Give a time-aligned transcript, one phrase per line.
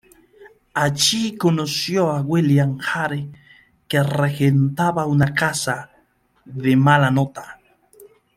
[0.73, 3.29] Allí conoció a William Hare,
[3.87, 5.91] que regentaba una casa
[6.43, 7.59] de mala nota.